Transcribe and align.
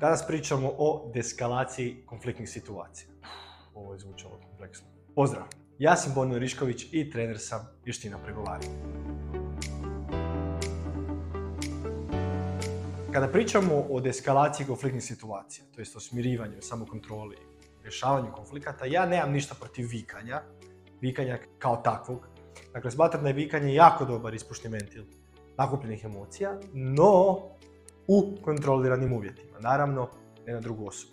Danas 0.00 0.26
pričamo 0.26 0.72
o 0.78 1.10
deskalaciji 1.14 2.02
konfliktnih 2.06 2.50
situacija. 2.50 3.08
Ovo 3.74 3.92
je 3.92 3.98
zvučalo 3.98 4.40
kompleksno. 4.48 4.86
Pozdrav! 5.14 5.44
Ja 5.78 5.96
sam 5.96 6.14
Bono 6.14 6.38
Rišković 6.38 6.86
i 6.92 7.10
trener 7.10 7.38
sam 7.38 7.68
vještina 7.84 8.18
pregovaranja. 8.18 8.68
Kada 13.12 13.28
pričamo 13.28 13.86
o 13.90 14.00
deskalaciji 14.00 14.66
konfliktnih 14.66 15.04
situacija, 15.04 15.64
to 15.74 15.80
jest 15.80 15.96
o 15.96 16.00
smirivanju, 16.00 16.62
samokontroli, 16.62 17.36
rješavanju 17.82 18.32
konflikata, 18.32 18.84
ja 18.84 19.06
nemam 19.06 19.32
ništa 19.32 19.54
protiv 19.60 19.88
vikanja, 19.90 20.42
vikanja 21.00 21.38
kao 21.58 21.76
takvog. 21.76 22.28
Dakle, 22.72 22.90
smatram 22.90 23.22
da 23.22 23.28
je 23.28 23.34
vikanje 23.34 23.74
jako 23.74 24.04
dobar 24.04 24.34
ispušni 24.34 24.70
ventil 24.70 25.04
nakupljenih 25.58 26.04
emocija, 26.04 26.58
no 26.72 27.38
u 28.08 28.36
kontroliranim 28.44 29.12
uvjetima. 29.12 29.58
Naravno, 29.60 30.08
ne 30.46 30.52
na 30.52 30.60
drugu 30.60 30.86
osobu. 30.86 31.12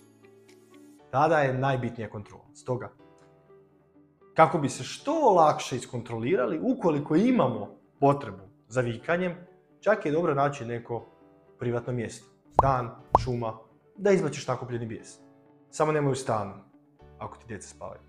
Tada 1.11 1.39
je 1.39 1.53
najbitnija 1.53 2.09
kontrola. 2.09 2.43
Stoga, 2.53 2.91
kako 4.33 4.57
bi 4.57 4.69
se 4.69 4.83
što 4.83 5.33
lakše 5.33 5.75
iskontrolirali, 5.75 6.59
ukoliko 6.63 7.15
imamo 7.15 7.67
potrebu 7.99 8.43
za 8.67 8.81
vikanjem, 8.81 9.35
čak 9.79 10.05
je 10.05 10.11
dobro 10.11 10.33
naći 10.33 10.65
neko 10.65 11.05
privatno 11.59 11.93
mjesto. 11.93 12.27
Stan, 12.53 12.89
šuma, 13.23 13.57
da 13.97 14.11
izbačiš 14.11 14.47
nakupljeni 14.47 14.85
bijes. 14.85 15.17
Samo 15.69 15.91
nemoj 15.91 16.11
u 16.11 16.15
stanu, 16.15 16.53
ako 17.19 17.37
ti 17.37 17.47
djeca 17.47 17.67
spavaju. 17.67 18.01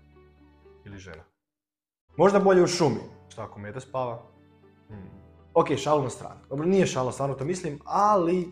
Ili 0.85 0.97
žena. 0.97 1.23
Možda 2.17 2.39
bolje 2.39 2.63
u 2.63 2.67
šumi, 2.67 3.01
što 3.29 3.41
ako 3.41 3.59
meda 3.59 3.79
spava. 3.79 4.21
Hmm. 4.87 5.09
Ok, 5.53 5.67
šalu 5.77 6.03
na 6.03 6.09
stranu. 6.09 6.39
Dobro, 6.49 6.65
nije 6.65 6.85
šala, 6.85 7.11
stvarno 7.11 7.35
to 7.35 7.45
mislim, 7.45 7.79
ali 7.85 8.51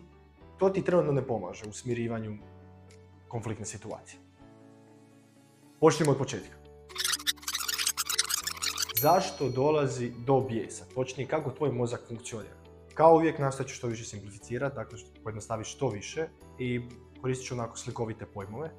to 0.58 0.70
ti 0.70 0.82
trenutno 0.82 1.12
ne 1.12 1.26
pomaže 1.26 1.64
u 1.68 1.72
smirivanju 1.72 2.36
konfliktne 3.28 3.66
situacije. 3.66 4.20
Počnimo 5.80 6.12
od 6.12 6.18
početka. 6.18 6.56
Zašto 9.00 9.48
dolazi 9.48 10.12
do 10.26 10.40
bijesa? 10.40 10.84
Točnije, 10.94 11.28
kako 11.28 11.50
tvoj 11.50 11.72
mozak 11.72 12.00
funkcionira? 12.08 12.54
Kao 12.94 13.14
uvijek 13.14 13.38
nastojat 13.38 13.68
ću 13.68 13.74
što 13.74 13.86
više 13.86 14.04
simplificirati, 14.04 14.74
dakle 14.74 14.98
pojednostaviti 15.22 15.70
što 15.70 15.88
više 15.88 16.28
i 16.58 16.80
koristit 17.20 17.46
ću 17.46 17.54
onako 17.54 17.76
slikovite 17.76 18.26
pojmove. 18.26 18.70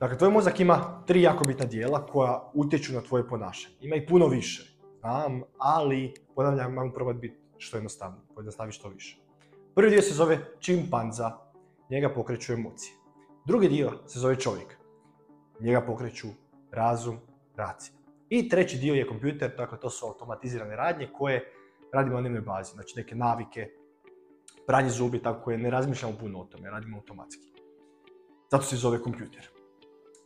Dakle, 0.00 0.18
tvoj 0.18 0.30
mozak 0.30 0.60
ima 0.60 1.02
tri 1.06 1.22
jako 1.22 1.44
bitna 1.44 1.64
dijela 1.64 2.06
koja 2.06 2.50
utječu 2.54 2.92
na 2.92 3.00
tvoje 3.00 3.28
ponašanje. 3.28 3.76
Ima 3.80 3.96
i 3.96 4.06
puno 4.06 4.26
više, 4.26 4.78
znam, 5.00 5.42
ali 5.58 6.14
ponavljam, 6.34 6.74
mam 6.74 6.92
probati 6.92 7.18
biti 7.18 7.36
što 7.58 7.76
jednostavno, 7.76 8.18
pojednostaviti 8.34 8.76
što 8.76 8.88
više. 8.88 9.25
Prvi 9.76 9.90
dio 9.90 10.02
se 10.02 10.14
zove 10.14 10.38
čimpanza, 10.60 11.38
njega 11.90 12.08
pokreću 12.14 12.52
emocije. 12.52 12.94
Drugi 13.46 13.68
dio 13.68 13.92
se 14.06 14.18
zove 14.18 14.40
čovjek, 14.40 14.76
njega 15.60 15.80
pokreću 15.80 16.28
razum, 16.70 17.18
racija. 17.56 17.94
I 18.28 18.48
treći 18.48 18.78
dio 18.78 18.94
je 18.94 19.06
kompjuter, 19.06 19.52
dakle 19.56 19.80
to 19.80 19.90
su 19.90 20.06
automatizirane 20.06 20.76
radnje 20.76 21.08
koje 21.12 21.52
radimo 21.92 22.14
na 22.14 22.20
dnevnoj 22.20 22.40
bazi, 22.40 22.72
znači 22.72 22.94
neke 22.96 23.14
navike, 23.14 23.68
pranje 24.66 24.90
zubi, 24.90 25.22
tako 25.22 25.44
koje 25.44 25.58
ne 25.58 25.70
razmišljamo 25.70 26.16
puno 26.20 26.40
o 26.40 26.44
tome, 26.44 26.70
radimo 26.70 26.96
automatski. 26.96 27.52
Zato 28.50 28.64
se 28.64 28.76
zove 28.76 29.02
kompjuter. 29.02 29.48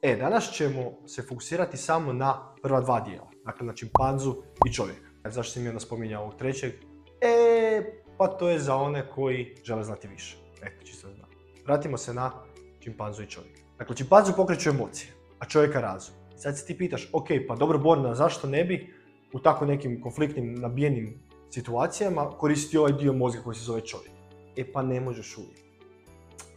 E, 0.03 0.17
danas 0.17 0.53
ćemo 0.53 1.07
se 1.07 1.23
fokusirati 1.23 1.77
samo 1.77 2.13
na 2.13 2.55
prva 2.63 2.81
dva 2.81 3.01
dijela, 3.01 3.31
dakle 3.45 3.67
na 3.67 3.75
čimpanzu 3.75 4.35
i 4.67 4.73
čovjeka. 4.73 5.11
Zašto 5.25 5.53
sam 5.53 5.63
mi 5.63 5.69
onda 5.69 5.81
spominjao 5.81 6.23
ovog 6.23 6.35
trećeg? 6.39 6.73
E, 7.21 8.00
pa 8.21 8.27
to 8.27 8.51
je 8.51 8.59
za 8.59 8.77
one 8.77 9.07
koji 9.15 9.57
žele 9.65 9.85
znati 9.85 10.09
više. 10.09 10.37
Eto, 10.63 10.85
čisto 10.85 11.09
znam. 11.13 11.29
Vratimo 11.67 11.97
se 11.97 12.15
na 12.15 12.33
čimpanzu 12.81 13.23
i 13.23 13.27
čovjeka. 13.27 13.61
Dakle, 13.79 13.97
čimpanzu 13.97 14.33
pokreću 14.37 14.71
emocije, 14.71 15.13
a 15.39 15.45
čovjeka 15.45 15.81
razum. 15.81 16.15
Sad 16.37 16.59
se 16.59 16.67
ti 16.67 16.79
pitaš, 16.79 17.09
ok, 17.13 17.29
pa 17.49 17.57
dobro 17.57 17.79
Borna, 17.79 18.15
zašto 18.15 18.49
ne 18.49 18.65
bi 18.65 18.95
u 19.33 19.39
tako 19.39 19.67
nekim 19.67 20.01
konfliktnim, 20.03 20.55
nabijenim 20.55 21.23
situacijama 21.51 22.31
koristiti 22.31 22.79
ovaj 22.79 22.93
dio 22.93 23.13
mozga 23.13 23.43
koji 23.43 23.57
se 23.57 23.65
zove 23.65 23.81
čovjek? 23.81 24.13
E 24.57 24.73
pa 24.73 24.83
ne 24.83 25.01
možeš 25.01 25.39
uvijek. 25.39 25.61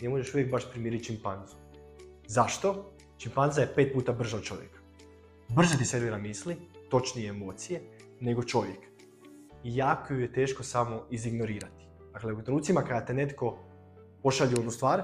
Ne 0.01 0.09
možeš 0.09 0.33
uvijek 0.33 0.51
baš 0.51 0.71
primiriti 0.71 1.03
čimpanzu. 1.03 1.55
Zašto? 2.27 2.91
Čimpanza 3.17 3.61
je 3.61 3.73
pet 3.75 3.93
puta 3.93 4.13
brža 4.13 4.37
od 4.37 4.43
čovjeka. 4.43 4.79
Brže 5.49 5.77
ti 5.77 5.85
servira 5.85 6.17
misli, 6.17 6.57
točnije 6.89 7.29
emocije, 7.29 7.81
nego 8.19 8.43
čovjek. 8.43 8.92
I 9.63 9.75
jako 9.75 10.13
ju 10.13 10.19
je 10.19 10.33
teško 10.33 10.63
samo 10.63 11.05
izignorirati. 11.09 11.87
Dakle, 12.13 12.33
u 12.33 12.41
trenucima 12.41 12.81
kada 12.81 13.05
te 13.05 13.13
netko 13.13 13.57
pošalje 14.23 14.59
onu 14.59 14.71
stvar, 14.71 15.03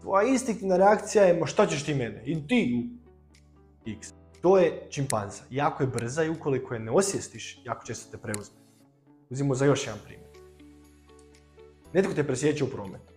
tvoja 0.00 0.28
instinktivna 0.28 0.76
reakcija 0.76 1.24
je, 1.24 1.40
ma 1.40 1.46
šta 1.46 1.66
ćeš 1.66 1.84
ti 1.84 1.94
mene? 1.94 2.22
I 2.26 2.46
ti 2.46 2.90
X. 3.86 4.12
To 4.42 4.58
je 4.58 4.86
čimpanza. 4.90 5.42
Jako 5.50 5.82
je 5.82 5.86
brza 5.86 6.24
i 6.24 6.30
ukoliko 6.30 6.74
je 6.74 6.80
ne 6.80 6.90
osjestiš, 6.90 7.60
jako 7.64 7.86
često 7.86 8.10
te 8.10 8.22
preuzme. 8.22 8.56
Uzimo 9.30 9.54
za 9.54 9.64
još 9.64 9.86
jedan 9.86 10.00
primjer. 10.04 10.28
Netko 11.92 12.12
te 12.14 12.24
presjeće 12.24 12.64
u 12.64 12.70
prometu, 12.70 13.08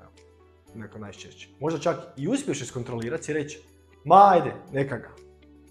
neko 0.76 1.00
najčešće. 1.00 1.50
Možda 1.60 1.80
čak 1.80 1.98
i 2.18 2.28
uspiješ 2.28 2.62
iskontrolirati 2.62 3.32
i 3.32 3.34
reći, 3.34 3.62
ma 4.06 4.30
ajde, 4.32 4.54
neka 4.74 4.98
ga. 4.98 5.10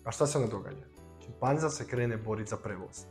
A 0.05 0.11
šta 0.11 0.27
se 0.27 0.39
onda 0.39 0.51
događa? 0.51 0.85
Čimpanza 1.25 1.71
se 1.71 1.87
krene 1.87 2.17
boriti 2.17 2.51
za 2.51 2.57
prevoz. 2.57 3.05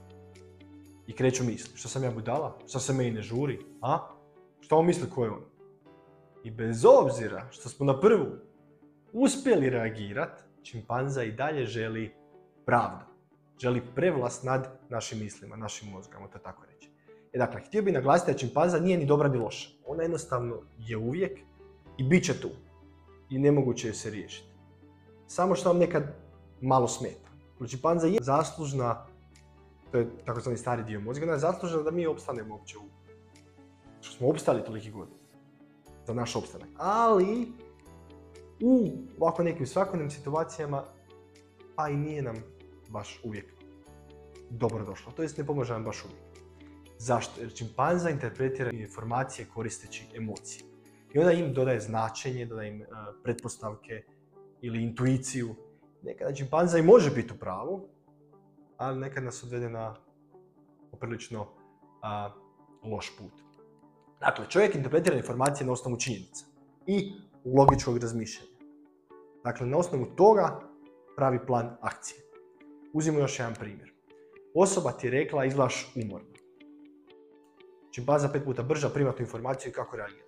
I 1.10 1.14
kreću 1.14 1.44
misli, 1.44 1.78
što 1.78 1.90
sam 1.90 2.04
ja 2.04 2.12
budala? 2.12 2.58
Što 2.68 2.80
se 2.80 2.94
meni 2.94 3.12
ne 3.12 3.22
žuri? 3.22 3.60
A? 3.82 3.98
Što 4.60 4.78
on 4.78 4.86
misli 4.86 5.10
ko 5.10 5.24
je 5.24 5.32
on? 5.32 5.42
I 6.44 6.52
bez 6.52 6.86
obzira 6.86 7.48
što 7.52 7.70
smo 7.70 7.86
na 7.86 8.00
prvu 8.00 8.26
uspjeli 9.14 9.70
reagirati, 9.70 10.44
čimpanza 10.64 11.24
i 11.24 11.32
dalje 11.32 11.66
želi 11.66 12.14
pravdu. 12.66 13.06
Želi 13.60 13.82
prevlast 13.96 14.44
nad 14.44 14.80
našim 14.90 15.20
mislima, 15.20 15.56
našim 15.56 15.90
mozgama, 15.90 16.28
to 16.28 16.40
tako 16.40 16.66
reći. 16.66 16.92
E 17.34 17.38
dakle, 17.38 17.62
htio 17.62 17.84
bih 17.84 17.94
naglasiti 17.94 18.32
da 18.32 18.38
čimpanza 18.38 18.80
nije 18.80 18.98
ni 18.98 19.06
dobra 19.06 19.28
ni 19.28 19.38
loša. 19.38 19.70
Ona 19.86 20.04
jednostavno 20.04 20.62
je 20.78 20.98
uvijek 20.98 21.40
i 21.98 22.04
bit 22.04 22.26
će 22.26 22.42
tu. 22.42 22.50
I 23.30 23.40
nemoguće 23.40 23.88
je 23.88 23.94
se 23.94 24.10
riješiti. 24.10 24.50
Samo 25.28 25.56
što 25.56 25.70
vam 25.70 25.78
nekad 25.78 26.04
malo 26.62 26.88
smeta. 26.88 27.30
Čimpanza 27.70 28.08
je 28.08 28.18
zaslužna, 28.22 29.06
to 29.92 29.98
je 29.98 30.08
takozvani 30.26 30.58
stari 30.58 30.84
dio 30.84 31.00
mozga, 31.00 31.26
ona 31.26 31.34
je 31.34 31.40
zaslužna 31.40 31.82
da 31.82 31.92
mi 31.92 32.08
opstanemo 32.08 32.56
uopće 32.56 32.78
u... 32.78 32.82
Što 34.02 34.18
smo 34.18 34.30
opstali 34.30 34.64
toliki 34.64 34.92
godina. 34.92 35.18
Za 36.08 36.14
naš 36.14 36.36
opstanak. 36.36 36.70
Ali, 36.78 37.52
u 38.62 38.92
ovako 39.20 39.44
nekim 39.44 39.68
svakodnevnim 39.68 40.12
situacijama, 40.12 40.84
pa 41.76 41.90
i 41.90 41.98
nije 41.98 42.22
nam 42.22 42.36
baš 42.90 43.22
uvijek 43.24 43.54
dobro 44.50 44.86
došlo. 44.86 45.12
To 45.12 45.22
jest 45.22 45.38
ne 45.38 45.46
pomaže 45.46 45.74
nam 45.74 45.84
baš 45.84 46.04
uvijek. 46.04 46.30
Zašto? 46.98 47.42
Jer 47.42 47.54
čimpanza 47.54 48.10
interpretira 48.10 48.72
informacije 48.72 49.48
koristeći 49.54 50.06
emocije. 50.16 50.64
I 51.14 51.20
onda 51.20 51.32
im 51.32 51.54
dodaje 51.54 51.80
značenje, 51.80 52.46
dodaje 52.46 52.70
im 52.70 52.82
uh, 52.82 52.88
pretpostavke 53.24 54.04
ili 54.62 54.84
intuiciju. 54.84 55.56
Nekada 56.04 56.34
čimpanza 56.34 56.78
i 56.78 56.82
može 56.82 57.12
biti 57.12 57.34
u 57.34 57.38
pravu, 57.38 57.88
ali 58.80 59.00
nekad 59.00 59.24
nas 59.24 59.44
odvede 59.44 59.70
na 59.70 59.96
poprilično 60.92 61.42
uh, 61.42 62.90
loš 62.92 63.18
put. 63.18 63.34
Dakle, 64.20 64.46
čovjek 64.50 64.76
interpretira 64.76 65.18
informacije 65.18 65.68
na 65.68 65.74
osnovu 65.74 65.98
činjenica 65.98 66.46
i 66.88 67.14
logičkog 67.46 67.98
razmišljanja. 67.98 68.52
Dakle, 69.44 69.68
na 69.68 69.78
osnovu 69.78 70.06
toga 70.06 70.60
pravi 71.16 71.46
plan 71.46 71.78
akcije. 71.82 72.22
Uzimo 72.94 73.20
još 73.20 73.40
jedan 73.40 73.54
primjer. 73.54 73.94
Osoba 74.56 74.92
ti 74.92 75.08
je 75.08 75.12
rekla 75.12 75.46
izglaš 75.46 75.94
umorno. 75.96 76.30
Čimpanza 77.92 78.30
pet 78.30 78.44
puta 78.44 78.64
brža 78.64 78.90
prima 78.90 79.12
tu 79.12 79.22
informaciju 79.22 79.70
i 79.70 79.74
kako 79.74 79.98
reagira. 79.98 80.26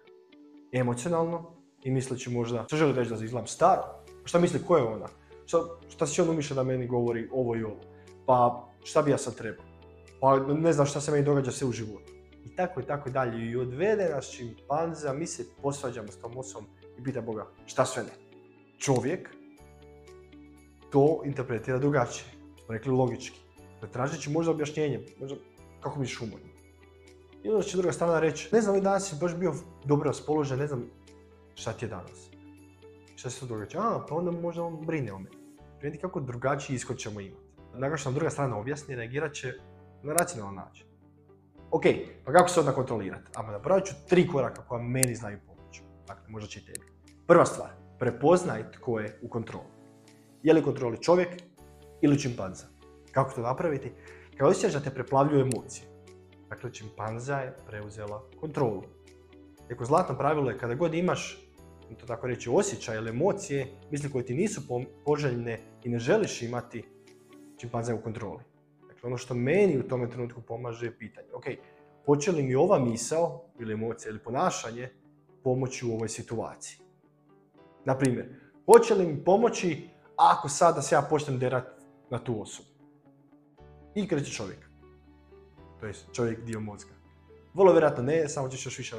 Emocionalno 0.71 1.55
i 1.83 1.91
misleći 1.91 2.29
možda, 2.29 2.63
što 2.67 2.75
želi 2.75 2.93
reći 2.93 3.09
da 3.09 3.15
izgledam 3.15 3.47
staro? 3.47 3.83
Šta 4.23 4.39
misli, 4.39 4.63
ko 4.67 4.77
je 4.77 4.83
ona? 4.83 5.07
Šta, 5.45 5.57
šta 5.89 6.07
si 6.07 6.21
on 6.21 6.29
umišlja 6.29 6.55
da 6.55 6.63
meni 6.63 6.87
govori 6.87 7.29
ovo 7.31 7.55
i 7.55 7.63
ovo? 7.63 7.90
Pa 8.25 8.67
šta 8.83 9.01
bi 9.01 9.11
ja 9.11 9.17
sad 9.17 9.35
trebao? 9.35 9.65
Pa 10.19 10.39
ne 10.39 10.73
znam 10.73 10.85
šta 10.85 11.01
se 11.01 11.11
meni 11.11 11.25
događa 11.25 11.51
sve 11.51 11.67
u 11.67 11.71
životu. 11.71 12.11
I 12.45 12.55
tako 12.55 12.79
i 12.81 12.83
tako 12.83 13.09
dalje. 13.09 13.51
I 13.51 13.55
odvede 13.55 14.09
nas 14.09 14.31
čimpanza, 14.31 15.13
mi 15.13 15.27
se 15.27 15.45
posvađamo 15.61 16.07
s 16.07 16.17
tom 16.17 16.37
osobom 16.37 16.69
i 16.99 17.03
pita 17.03 17.21
Boga 17.21 17.47
šta 17.65 17.85
sve 17.85 18.03
ne. 18.03 18.09
Čovjek 18.77 19.29
to 20.91 21.21
interpretira 21.25 21.77
drugačije. 21.77 22.25
Smo 22.65 22.73
rekli 22.73 22.91
logički. 22.91 23.39
Tražeći 23.91 24.29
možda 24.29 24.51
objašnjenje, 24.51 25.05
možda 25.19 25.37
kako 25.81 25.99
bi 25.99 26.07
umorno. 26.21 26.47
I 27.43 27.49
onda 27.49 27.63
će 27.63 27.77
druga 27.77 27.91
strana 27.91 28.19
reći, 28.19 28.49
ne 28.51 28.61
znam, 28.61 28.81
danas 28.81 29.09
si 29.09 29.15
baš 29.21 29.35
bio 29.35 29.53
dobro 29.85 30.07
raspoložen, 30.07 30.59
ne 30.59 30.67
znam 30.67 30.85
šta 31.55 31.73
ti 31.73 31.85
je 31.85 31.89
danas. 31.89 32.29
Šta 33.15 33.29
se 33.29 33.39
to 33.39 33.45
događa? 33.45 33.79
A, 33.79 34.05
pa 34.09 34.15
onda 34.15 34.31
možda 34.31 34.63
on 34.63 34.85
brine 34.85 35.13
o 35.13 35.19
meni. 35.19 35.35
Vidite 35.81 36.01
kako 36.01 36.19
drugačiji 36.19 36.75
ishod 36.75 36.97
ćemo 36.97 37.19
imati. 37.19 37.40
Nakon 37.73 37.97
što 37.97 38.09
nam 38.09 38.15
druga 38.15 38.29
strana 38.29 38.57
objasni, 38.57 38.95
reagirat 38.95 39.33
će 39.33 39.53
na 40.03 40.13
racionalan 40.13 40.55
način. 40.55 40.85
Ok, 41.71 41.83
pa 42.25 42.33
kako 42.33 42.49
se 42.49 42.59
onda 42.59 42.71
kontrolirati? 42.71 43.31
Ama 43.35 43.51
napravit 43.51 43.85
ću 43.85 43.93
tri 44.09 44.27
koraka 44.27 44.61
koja 44.61 44.83
meni 44.83 45.15
znaju 45.15 45.39
pomoći. 45.47 45.83
Dakle, 46.07 46.23
možda 46.29 46.47
će 46.47 46.59
i 46.59 46.65
tebi. 46.65 46.85
Prva 47.27 47.45
stvar, 47.45 47.69
prepoznaj 47.99 48.71
tko 48.71 48.99
je 48.99 49.19
u 49.21 49.29
kontroli. 49.29 49.71
Je 50.43 50.53
li 50.53 50.63
kontroli 50.63 51.01
čovjek 51.01 51.29
ili 52.01 52.19
čimpanza? 52.19 52.65
Kako 53.11 53.33
to 53.33 53.41
napraviti? 53.41 53.91
Kad 54.37 54.47
osjećaš 54.47 54.73
da 54.73 54.79
te 54.79 54.89
preplavljuju 54.95 55.41
emocije, 55.41 55.87
dakle 56.49 56.73
čimpanza 56.73 57.37
je 57.37 57.57
preuzela 57.67 58.23
kontrolu. 58.39 58.83
Eko 59.69 59.85
zlatno 59.85 60.17
pravilo 60.17 60.49
je 60.49 60.57
kada 60.57 60.75
god 60.75 60.93
imaš, 60.93 61.47
to 61.99 62.05
tako 62.05 62.27
reći, 62.27 62.49
osjećaj 62.49 62.97
ili 62.97 63.09
emocije, 63.09 63.67
misli 63.91 64.11
koje 64.11 64.25
ti 64.25 64.33
nisu 64.33 64.61
poželjne 65.05 65.59
i 65.83 65.89
ne 65.89 65.99
želiš 65.99 66.41
imati, 66.41 66.83
čimpanza 67.61 67.91
je 67.91 67.99
u 67.99 68.01
kontroli. 68.01 68.43
Dakle, 68.87 69.07
ono 69.07 69.17
što 69.17 69.33
meni 69.33 69.77
u 69.77 69.87
tome 69.87 70.09
trenutku 70.09 70.41
pomaže 70.41 70.85
je 70.85 70.97
pitanje, 70.97 71.27
ok, 71.33 71.45
hoće 72.05 72.31
li 72.31 72.43
mi 72.43 72.55
ova 72.55 72.79
misao 72.79 73.45
ili 73.59 73.73
emocija 73.73 74.09
ili 74.09 74.19
ponašanje 74.19 74.89
pomoći 75.43 75.85
u 75.85 75.93
ovoj 75.93 76.09
situaciji? 76.09 76.77
Na 77.85 77.97
primjer, 77.97 78.25
hoće 78.65 78.95
li 78.95 79.07
mi 79.07 79.23
pomoći 79.23 79.89
ako 80.15 80.49
sada 80.49 80.81
se 80.81 80.95
ja 80.95 81.01
počnem 81.01 81.39
derat 81.39 81.67
na 82.09 82.23
tu 82.23 82.41
osobu? 82.41 82.69
I 83.95 84.07
kreće 84.07 84.31
čovjek. 84.31 84.69
To 85.79 85.85
je 85.85 85.93
čovjek 86.13 86.43
dio 86.43 86.59
mozga. 86.59 86.91
Vrlo 87.53 87.71
vjerojatno 87.71 88.03
ne, 88.03 88.29
samo 88.29 88.49
ćeš 88.49 88.65
još 88.65 88.77
više 88.77 88.95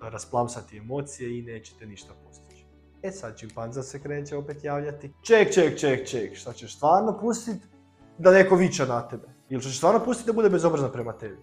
rasplamsati 0.00 0.78
emocije 0.78 1.38
i 1.38 1.42
nećete 1.42 1.86
ništa 1.86 2.12
postići. 2.26 2.66
E 3.02 3.10
sad 3.10 3.38
čimpanza 3.38 3.82
se 3.82 4.02
kreće 4.02 4.36
opet 4.36 4.64
javljati. 4.64 5.12
Ček, 5.22 5.54
ček, 5.54 5.78
ček, 5.78 6.08
ček, 6.08 6.36
šta 6.36 6.52
ćeš 6.52 6.76
stvarno 6.76 7.18
pustiti 7.20 7.73
da 8.18 8.32
neko 8.32 8.56
viča 8.56 8.86
na 8.86 9.08
tebe? 9.08 9.28
Ili 9.48 9.62
ćeš 9.62 9.76
stvarno 9.76 10.04
pustiti 10.04 10.26
da 10.26 10.32
bude 10.32 10.50
bezobrazna 10.50 10.92
prema 10.92 11.12
tebi? 11.12 11.36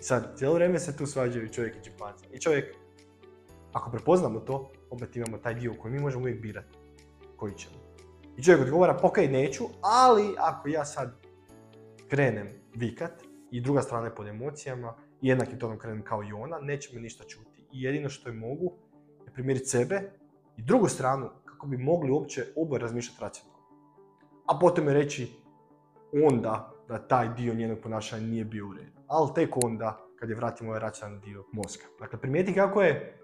I 0.00 0.02
sad, 0.02 0.38
cijelo 0.38 0.54
vrijeme 0.54 0.78
se 0.78 0.96
tu 0.96 1.06
svađaju 1.06 1.48
čovjek 1.48 1.76
i 1.76 1.84
čimpanza. 1.84 2.24
I 2.32 2.40
čovjek, 2.40 2.74
ako 3.72 3.90
prepoznamo 3.90 4.40
to, 4.40 4.70
opet 4.90 5.16
imamo 5.16 5.38
taj 5.38 5.54
dio 5.54 5.74
koji 5.82 5.94
mi 5.94 6.00
možemo 6.00 6.22
uvijek 6.22 6.42
birati. 6.42 6.78
Koji 7.36 7.54
ćemo. 7.54 7.74
I 8.36 8.42
čovjek 8.42 8.62
odgovara, 8.62 8.98
okej, 9.02 9.28
neću, 9.28 9.64
ali 9.80 10.34
ako 10.38 10.68
ja 10.68 10.84
sad 10.84 11.16
krenem 12.08 12.48
vikat 12.74 13.12
i 13.50 13.60
druga 13.60 13.82
strana 13.82 14.06
je 14.06 14.14
pod 14.14 14.26
emocijama, 14.26 14.94
jednakim 15.20 15.58
tonom 15.58 15.78
krenem 15.78 16.02
kao 16.04 16.22
i 16.22 16.32
ona, 16.32 16.58
neće 16.58 16.94
me 16.94 17.00
ništa 17.00 17.24
čuti. 17.24 17.64
I 17.72 17.82
jedino 17.82 18.08
što 18.08 18.28
je 18.28 18.34
mogu 18.34 18.72
je 19.26 19.32
primiriti 19.32 19.66
sebe 19.66 20.12
i 20.56 20.62
drugu 20.62 20.88
stranu 20.88 21.30
kako 21.44 21.66
bi 21.66 21.76
mogli 21.76 22.10
uopće 22.10 22.46
oboje 22.56 22.80
razmišljati 22.80 23.20
racionalno. 23.20 23.58
A 24.46 24.58
potom 24.58 24.88
je 24.88 24.94
reći 24.94 25.41
onda 26.24 26.72
da 26.88 27.08
taj 27.08 27.34
dio 27.34 27.54
njenog 27.54 27.78
ponašanja 27.82 28.26
nije 28.26 28.44
bio 28.44 28.68
u 28.68 28.72
redu. 28.72 29.00
Ali 29.06 29.34
tek 29.34 29.64
onda 29.64 30.06
kad 30.18 30.28
je 30.30 30.36
vratimo 30.36 30.70
ovaj 30.70 30.80
racionalni 30.80 31.20
dio 31.24 31.44
mozga. 31.52 31.84
Dakle, 32.00 32.20
primijeti 32.20 32.54
kako 32.54 32.82
je 32.82 33.18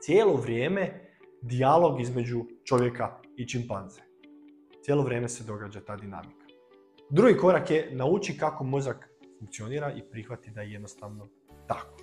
cijelo 0.00 0.36
vrijeme 0.36 1.10
dijalog 1.42 2.00
između 2.00 2.44
čovjeka 2.64 3.20
i 3.36 3.48
čimpanze. 3.48 4.00
Cijelo 4.82 5.02
vrijeme 5.02 5.28
se 5.28 5.44
događa 5.44 5.80
ta 5.80 5.96
dinamika. 5.96 6.46
Drugi 7.10 7.36
korak 7.36 7.70
je 7.70 7.90
nauči 7.92 8.38
kako 8.38 8.64
mozak 8.64 9.08
funkcionira 9.38 9.92
i 9.92 10.02
prihvati 10.10 10.50
da 10.50 10.62
je 10.62 10.72
jednostavno 10.72 11.28
tako. 11.66 11.96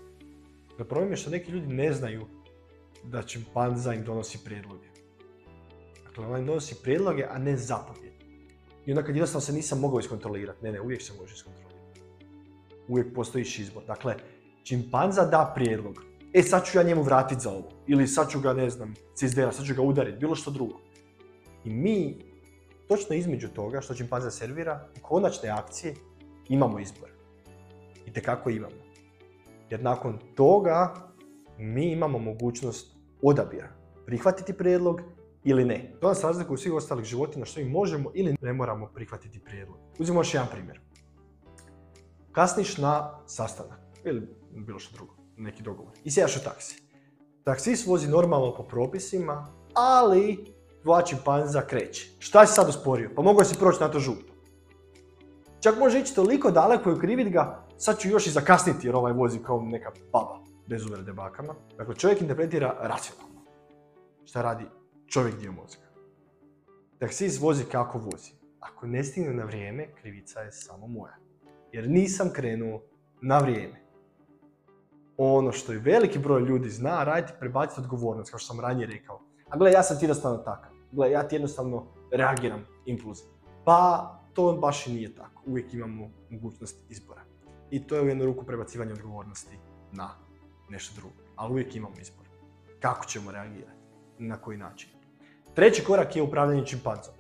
Da 0.78 0.86
problem 0.86 1.12
je 1.12 1.18
što 1.18 1.30
neki 1.30 1.52
ljudi 1.52 1.68
ne 1.68 1.94
znaju 1.94 2.26
da 3.04 3.24
čimpanza 3.24 3.94
im 3.94 4.04
donosi 4.04 4.40
prijedloge. 4.46 4.88
Dakle, 6.04 6.26
ona 6.26 6.40
im 6.40 6.46
donosi 6.46 6.76
prijedloge, 6.84 7.26
a 7.30 7.38
ne 7.38 7.58
zapovjed. 7.58 8.14
I 8.90 8.92
onda 8.92 9.04
kad 9.04 9.16
jednostavno 9.16 9.42
se 9.42 9.54
nisam 9.54 9.80
mogao 9.80 10.00
iskontrolirati, 10.00 10.64
ne, 10.64 10.72
ne, 10.72 10.82
uvijek 10.82 11.02
se 11.02 11.14
može 11.22 11.34
iskontrolirati. 11.34 12.02
Uvijek 12.88 13.14
postojiš 13.16 13.60
izbor. 13.60 13.84
Dakle, 13.88 14.16
čimpanza 14.64 15.26
da 15.26 15.52
prijedlog. 15.56 16.04
E, 16.34 16.42
sad 16.42 16.66
ću 16.66 16.78
ja 16.78 16.84
njemu 16.84 17.02
vratiti 17.02 17.42
za 17.42 17.52
ovo. 17.52 17.70
Ili 17.88 18.08
sad 18.08 18.32
ću 18.32 18.40
ga, 18.40 18.54
ne 18.54 18.70
znam, 18.70 18.94
cizdera, 19.16 19.52
sad 19.52 19.66
ću 19.66 19.76
ga 19.76 19.82
udariti, 19.82 20.18
bilo 20.18 20.36
što 20.36 20.52
drugo. 20.52 20.80
I 21.66 21.70
mi, 21.70 22.18
točno 22.88 23.16
između 23.16 23.48
toga 23.48 23.82
što 23.82 23.94
čimpanza 23.94 24.32
servira, 24.32 24.88
u 24.98 25.02
konačne 25.02 25.50
akcije 25.50 25.96
imamo 26.48 26.80
izbor 26.80 27.10
i 28.06 28.12
kako 28.12 28.50
imamo. 28.50 28.82
Jer 29.70 29.84
nakon 29.84 30.20
toga 30.36 30.94
mi 31.58 31.92
imamo 31.92 32.20
mogućnost 32.20 32.96
odabira. 33.22 33.70
Prihvatiti 34.06 34.54
prijedlog 34.54 35.02
ili 35.44 35.66
ne. 35.66 35.94
To 36.02 36.08
nas 36.08 36.24
razlikuje 36.24 36.56
u 36.56 36.58
svih 36.58 36.74
ostalih 36.74 37.06
životinja 37.06 37.46
što 37.46 37.60
mi 37.60 37.70
možemo 37.70 38.12
ili 38.14 38.36
ne 38.42 38.54
moramo 38.54 38.88
prihvatiti 38.88 39.40
prijedlog. 39.40 39.78
Uzmimo 40.00 40.20
još 40.20 40.34
jedan 40.34 40.50
primjer. 40.52 40.80
Kasniš 42.32 42.78
na 42.78 43.20
sastanak 43.26 43.80
ili 44.04 44.28
bilo 44.52 44.80
što 44.80 44.96
drugo, 44.96 45.14
neki 45.38 45.64
dogovor. 45.64 45.94
I 46.04 46.12
sjedaš 46.12 46.38
u 46.38 46.44
taksi. 46.44 46.84
Taksist 47.44 47.88
vozi 47.88 48.08
normalno 48.08 48.56
po 48.56 48.64
propisima, 48.64 49.48
ali 49.74 50.54
dva 50.84 51.02
čimpanza 51.02 51.62
kreće. 51.62 52.10
Šta 52.20 52.46
si 52.46 52.54
sad 52.54 52.70
usporio? 52.70 53.12
Pa 53.16 53.22
mogao 53.22 53.46
si 53.46 53.60
proći 53.60 53.82
na 53.82 53.92
to 53.92 54.00
žuto. 54.00 54.34
Čak 55.60 55.80
može 55.80 56.00
ići 56.00 56.16
toliko 56.16 56.52
daleko 56.52 56.90
i 56.90 56.94
ukriviti 56.94 57.30
ga 57.30 57.66
sad 57.78 58.00
ću 58.00 58.10
još 58.10 58.28
i 58.28 58.32
zakasniti 58.32 58.88
jer 58.88 58.96
ovaj 58.96 59.14
vozi 59.14 59.40
kao 59.40 59.62
neka 59.62 59.92
baba 60.14 60.40
bez 60.68 60.86
uvrede 60.86 61.14
bakama. 61.14 61.56
Dakle, 61.78 61.96
čovjek 61.96 62.22
interpretira 62.22 62.76
racionalno. 62.80 63.42
Šta 64.26 64.42
radi 64.42 64.66
čovjek 65.10 65.36
dio 65.40 65.52
mozga. 65.52 65.82
Taksist 67.00 67.42
vozi 67.42 67.64
kako 67.72 67.98
vozi. 67.98 68.32
Ako 68.60 68.88
ne 68.88 69.04
stigne 69.04 69.34
na 69.34 69.44
vrijeme, 69.44 69.96
krivica 69.96 70.40
je 70.40 70.52
samo 70.52 70.88
moja. 70.88 71.16
Jer 71.72 71.90
nisam 71.90 72.30
krenuo 72.34 72.82
na 73.22 73.40
vrijeme. 73.40 73.82
Ono 75.18 75.52
što 75.52 75.74
i 75.74 75.78
veliki 75.78 76.20
broj 76.20 76.42
ljudi 76.42 76.70
zna 76.70 77.04
raditi, 77.04 77.34
prebaciti 77.40 77.82
odgovornost, 77.82 78.32
kao 78.32 78.40
što 78.40 78.54
sam 78.54 78.60
ranije 78.60 78.88
rekao. 78.88 79.22
A 79.50 79.58
gle, 79.58 79.72
ja 79.72 79.84
sam 79.84 80.00
ti 80.00 80.06
jednostavno 80.06 80.38
takav. 80.38 80.72
Gle, 80.92 81.12
ja 81.12 81.28
ti 81.28 81.36
jednostavno 81.36 81.88
reagiram 82.12 82.66
impulzivno. 82.86 83.34
Pa 83.66 84.16
to 84.34 84.58
baš 84.62 84.88
i 84.88 84.94
nije 84.94 85.16
tako. 85.16 85.44
Uvijek 85.46 85.74
imamo 85.74 86.10
mogućnost 86.30 86.92
izbora 86.92 87.22
i 87.70 87.88
to 87.88 87.96
je 87.96 88.02
u 88.02 88.08
jednu 88.08 88.26
ruku 88.26 88.46
prebacivanje 88.46 88.94
odgovornosti 88.94 89.60
na 89.92 90.10
nešto 90.70 91.02
drugo. 91.02 91.16
Ali 91.36 91.52
uvijek 91.52 91.76
imamo 91.76 91.96
izbor. 92.02 92.26
Kako 92.80 93.06
ćemo 93.06 93.32
reagirati? 93.32 93.80
Na 94.18 94.38
koji 94.38 94.58
način? 94.58 94.99
Treći 95.60 95.84
korak 95.84 96.16
je 96.16 96.22
upravljanje 96.22 96.66
čimpanzom. 96.66 97.14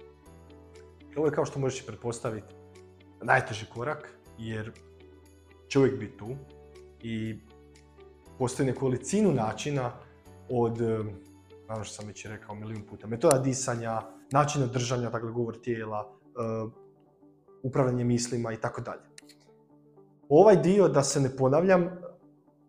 Ovo 1.17 1.27
je 1.27 1.31
kao 1.31 1.45
što 1.45 1.59
možeš 1.59 1.85
pretpostaviti 1.85 2.55
najteži 3.21 3.65
korak 3.73 4.17
jer 4.37 4.71
će 5.67 5.79
uvijek 5.79 5.99
biti 5.99 6.17
tu 6.17 6.27
i 7.01 7.39
postoji 8.37 8.67
nekolicinu 8.67 9.31
načina 9.31 9.91
od, 10.49 10.81
ono 11.69 11.83
što 11.83 11.95
sam 11.95 12.07
već 12.07 12.25
rekao 12.25 12.55
milijun 12.55 12.81
puta, 12.89 13.07
metoda 13.07 13.39
disanja, 13.39 14.01
načina 14.31 14.65
držanja, 14.65 15.09
dakle 15.09 15.31
govor 15.31 15.57
tijela, 15.57 16.13
upravljanje 17.63 18.03
mislima 18.03 18.53
i 18.53 18.57
tako 18.57 18.81
dalje. 18.81 19.01
Ovaj 20.29 20.55
dio, 20.55 20.87
da 20.87 21.03
se 21.03 21.19
ne 21.19 21.35
ponavljam, 21.37 21.89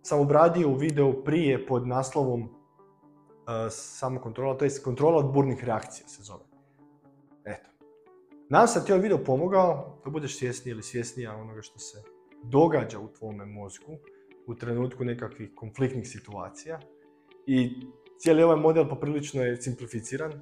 sam 0.02 0.20
obradio 0.20 0.68
u 0.68 0.74
videu 0.74 1.24
prije 1.24 1.66
pod 1.66 1.86
naslovom 1.86 2.59
uh, 3.50 3.72
samo 3.72 4.20
kontrola, 4.20 4.56
to 4.56 4.64
je 4.64 4.70
kontrola 4.84 5.18
od 5.18 5.32
burnih 5.32 5.64
reakcija 5.64 6.08
se 6.08 6.22
zove. 6.22 6.44
Eto. 7.44 7.70
Nadam 8.48 8.68
se 8.68 8.84
ti 8.84 8.92
ovaj 8.92 9.02
video 9.02 9.24
pomogao, 9.24 10.00
da 10.04 10.10
budeš 10.10 10.38
svjesniji 10.38 10.72
ili 10.72 10.82
svjesnija 10.82 11.36
onoga 11.36 11.62
što 11.62 11.78
se 11.78 12.02
događa 12.42 12.98
u 12.98 13.08
tvome 13.08 13.46
mozgu 13.46 13.98
u 14.46 14.54
trenutku 14.54 15.04
nekakvih 15.04 15.50
konfliktnih 15.54 16.08
situacija. 16.08 16.80
I 17.46 17.86
cijeli 18.18 18.42
ovaj 18.42 18.56
model 18.56 18.88
poprilično 18.88 19.42
je 19.42 19.62
simplificiran 19.62 20.32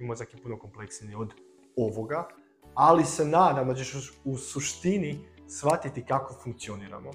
i 0.00 0.04
mozak 0.04 0.34
je 0.34 0.42
puno 0.42 0.58
kompleksniji 0.58 1.14
od 1.14 1.34
ovoga, 1.76 2.28
ali 2.74 3.04
se 3.04 3.24
nadam 3.24 3.68
da 3.68 3.74
ćeš 3.74 4.12
u 4.24 4.36
suštini 4.36 5.18
shvatiti 5.48 6.04
kako 6.04 6.34
funkcioniramo 6.44 7.10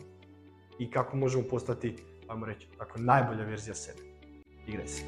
i 0.80 0.92
kako 0.92 1.18
možemo 1.18 1.44
postati, 1.50 1.96
ajmo 2.28 2.46
reći, 2.46 2.68
tako 2.78 3.00
najbolja 3.00 3.44
verzija 3.44 3.76
sebe. 3.76 4.11
y 4.68 4.72
gracias. 4.74 5.06